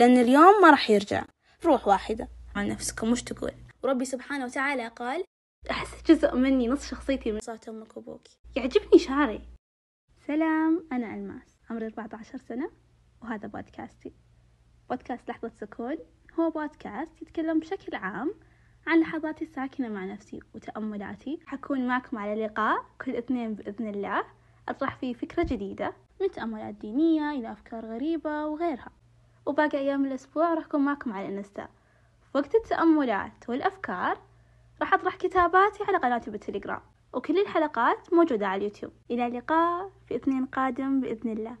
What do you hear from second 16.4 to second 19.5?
هو بودكاست يتكلم بشكل عام عن لحظاتي